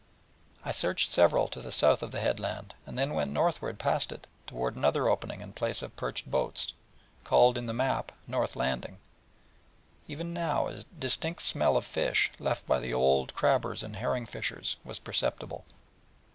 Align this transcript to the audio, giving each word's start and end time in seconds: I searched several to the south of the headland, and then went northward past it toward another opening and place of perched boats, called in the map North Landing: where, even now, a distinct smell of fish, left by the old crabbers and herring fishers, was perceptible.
I 0.65 0.71
searched 0.71 1.11
several 1.11 1.47
to 1.49 1.61
the 1.61 1.71
south 1.71 2.01
of 2.01 2.09
the 2.11 2.21
headland, 2.21 2.73
and 2.87 2.97
then 2.97 3.13
went 3.13 3.31
northward 3.31 3.77
past 3.77 4.11
it 4.11 4.25
toward 4.47 4.75
another 4.75 5.07
opening 5.07 5.43
and 5.43 5.55
place 5.55 5.83
of 5.83 5.95
perched 5.95 6.31
boats, 6.31 6.73
called 7.23 7.55
in 7.55 7.67
the 7.67 7.71
map 7.73 8.11
North 8.25 8.55
Landing: 8.55 8.93
where, 8.93 8.97
even 10.07 10.33
now, 10.33 10.69
a 10.69 10.83
distinct 10.97 11.43
smell 11.43 11.77
of 11.77 11.85
fish, 11.85 12.31
left 12.39 12.65
by 12.65 12.79
the 12.79 12.95
old 12.95 13.35
crabbers 13.35 13.83
and 13.83 13.97
herring 13.97 14.25
fishers, 14.25 14.75
was 14.83 14.97
perceptible. 14.97 15.65